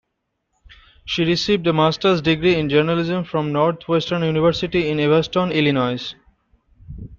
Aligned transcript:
She 1.05 1.23
received 1.25 1.67
a 1.67 1.73
master's 1.73 2.23
degree 2.23 2.55
in 2.55 2.69
journalism 2.69 3.23
from 3.23 3.51
Northwestern 3.51 4.23
University 4.23 4.89
in 4.89 4.99
Evanston, 4.99 5.51
Illinois. 5.51 6.15